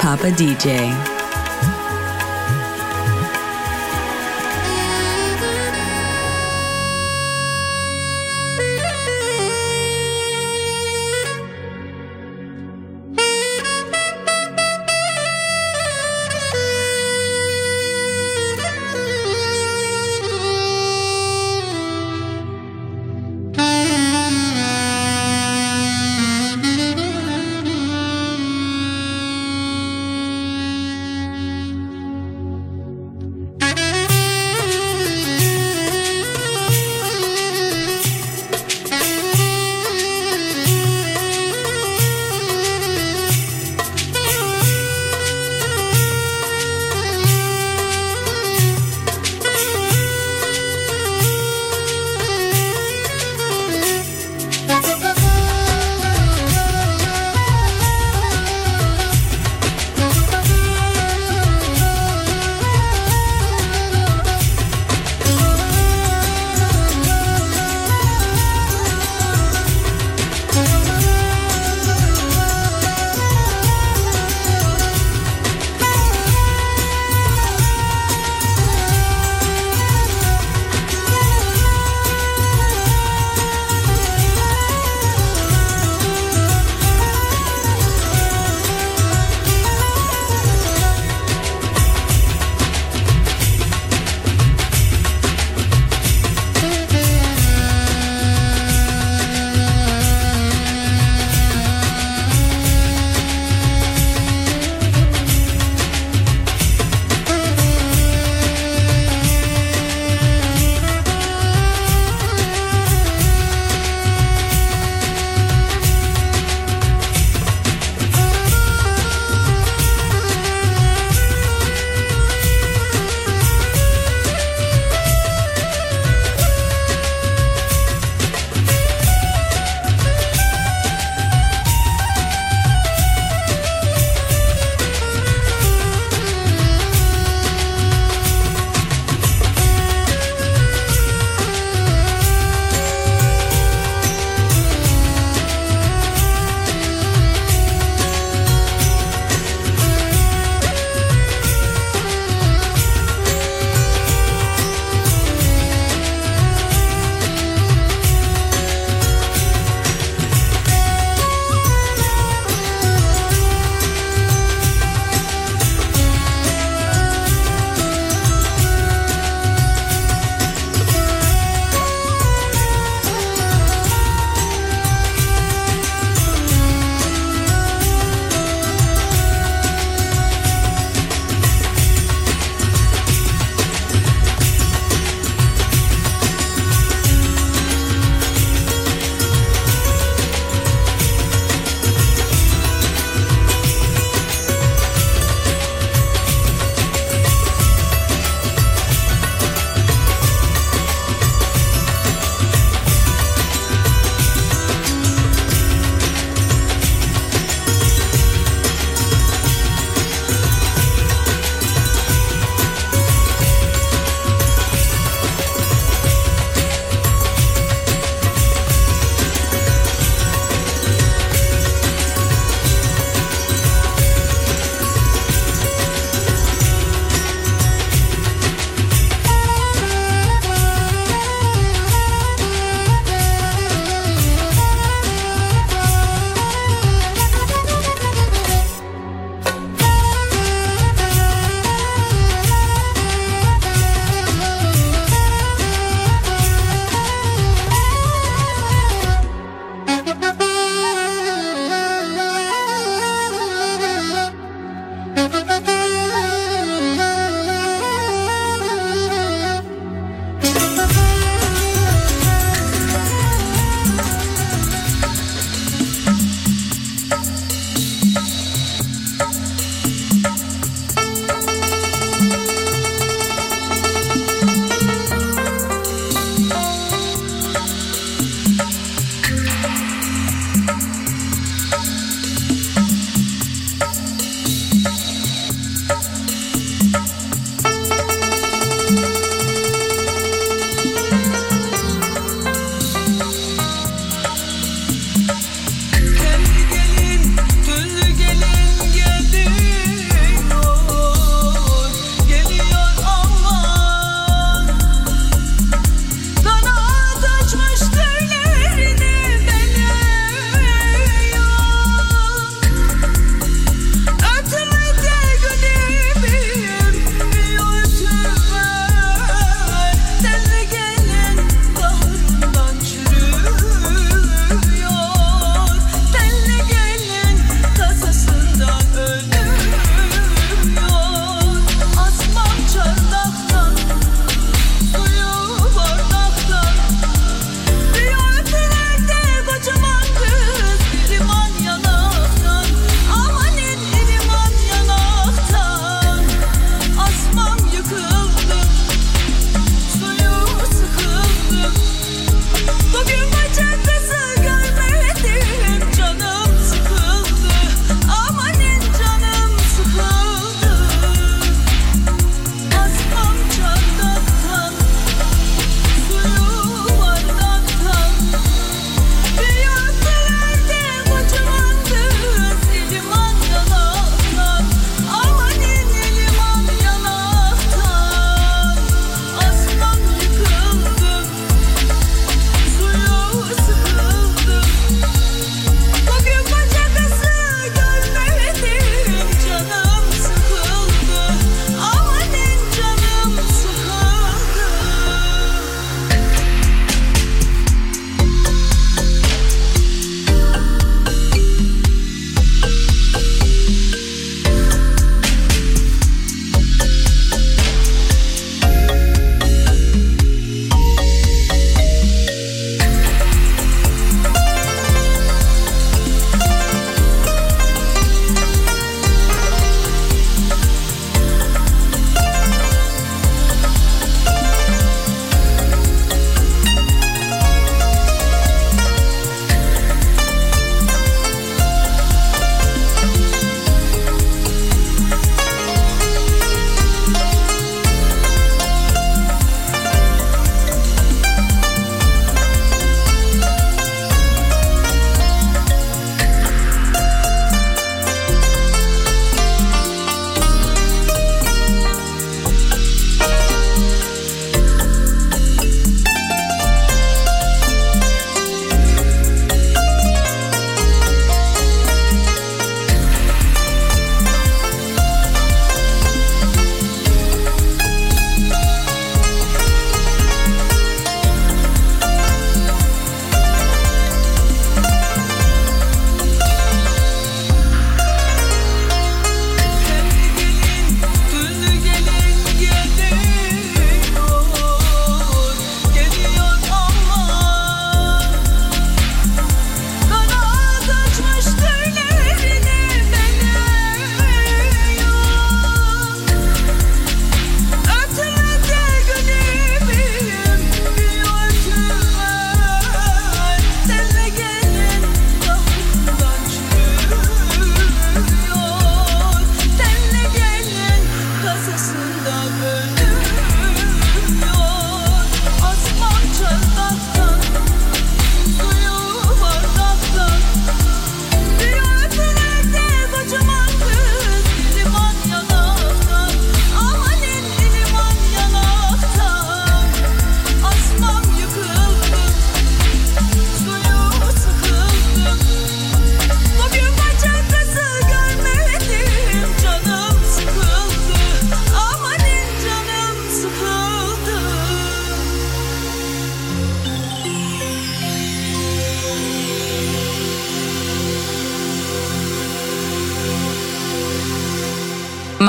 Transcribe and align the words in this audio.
Papa 0.00 0.30
DJ. 0.30 1.09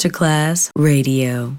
Masterclass 0.00 0.70
Radio. 0.78 1.58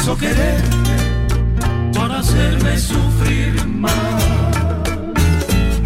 quiso 0.00 0.16
querer 0.16 0.62
por 1.92 2.10
hacerme 2.10 2.78
sufrir 2.78 3.66
más. 3.66 4.24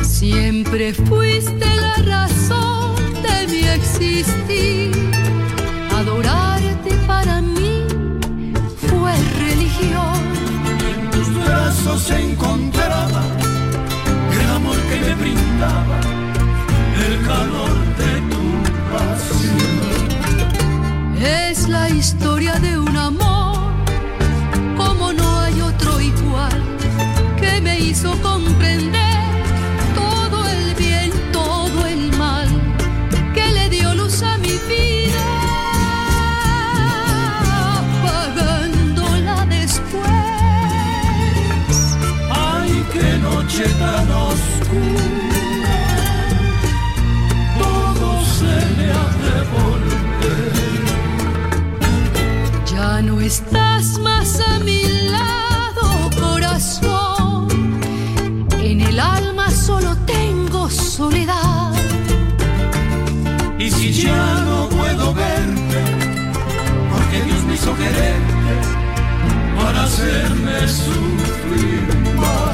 Siempre 0.02 0.94
fuiste 0.94 1.66
la 1.80 1.94
razón 1.96 2.94
de 3.22 3.46
mi 3.48 3.64
existir. 3.64 4.92
Adorarte 5.96 6.94
para 7.08 7.40
mí 7.40 7.84
fue 8.88 9.12
religión. 9.40 10.14
En 10.92 11.10
tus 11.10 11.34
brazos, 11.44 12.02
Señor 12.02 12.33
Y 63.64 63.70
si 63.70 63.90
ya 63.92 64.42
no 64.44 64.68
puedo 64.68 65.14
verte, 65.14 65.80
porque 66.92 67.22
Dios 67.24 67.44
me 67.44 67.54
hizo 67.54 67.74
quererte 67.74 68.34
para 69.56 69.84
hacerme 69.84 70.68
sufrir 70.68 72.14
más. 72.14 72.53